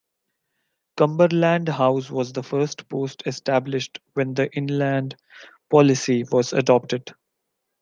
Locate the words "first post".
2.41-3.21